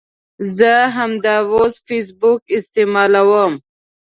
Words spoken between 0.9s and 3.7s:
همداوس فیسبوک استعمالوم